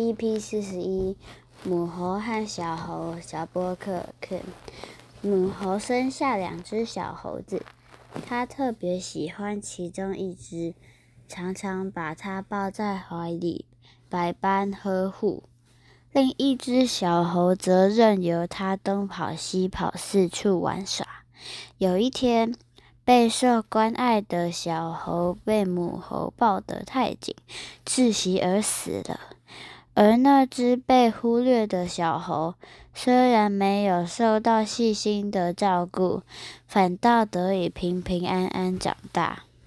[0.00, 1.14] EP 四十一，
[1.62, 4.38] 母猴和小猴小波克克。
[5.20, 7.62] 母猴生下两只小猴子，
[8.26, 10.72] 它特别喜欢其中一只，
[11.28, 13.66] 常常把它抱在怀里，
[14.08, 15.42] 百般呵护。
[16.12, 21.06] 另一只小猴则任由它东跑西跑，四处玩耍。
[21.76, 22.54] 有一天，
[23.04, 27.36] 备受关爱的小猴被母猴抱得太紧，
[27.84, 29.20] 窒息而死了。
[30.02, 32.54] 而那只被忽略的小猴，
[32.94, 36.22] 虽然没有受到细心的照顾，
[36.66, 39.42] 反倒得以平平安安长大。